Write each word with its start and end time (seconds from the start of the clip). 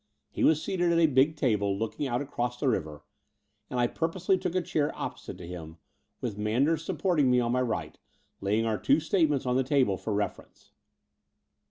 He 0.31 0.43
was 0.43 0.59
seated 0.63 0.91
at 0.91 0.97
a 0.97 1.05
big 1.05 1.35
table 1.35 1.77
looking 1.77 2.07
out 2.07 2.23
across 2.23 2.59
the 2.59 2.67
river; 2.67 3.03
and 3.69 3.79
I 3.79 3.85
purposely 3.85 4.35
took 4.35 4.55
a 4.55 4.61
chair 4.63 4.91
opposite 4.97 5.37
to 5.37 5.45
him, 5.47 5.77
with 6.21 6.39
Manders 6.39 6.83
sup 6.83 6.97
porting 6.97 7.29
me 7.29 7.39
on 7.39 7.51
my 7.51 7.61
right, 7.61 7.99
laying 8.39 8.65
our 8.65 8.79
two 8.79 8.99
statements 8.99 9.45
on 9.45 9.57
the 9.57 9.63
table 9.63 9.97
for 9.97 10.11
reference. 10.11 10.71